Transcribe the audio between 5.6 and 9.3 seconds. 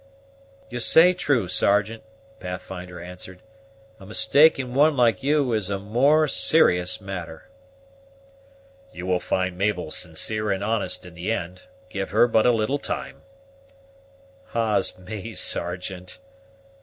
a more serious matter." "You will